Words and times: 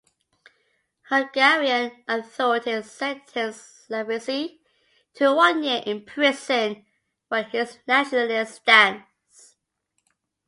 Hungarian 1.09 1.91
authorities 2.07 2.89
sentenced 2.91 3.87
Slavici 3.87 4.57
to 5.13 5.31
one 5.31 5.61
year 5.61 5.83
in 5.85 6.05
prison 6.07 6.87
for 7.29 7.43
his 7.43 7.77
nationalist 7.85 8.55
stance. 8.63 9.57